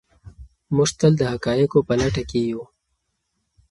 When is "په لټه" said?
1.87-2.23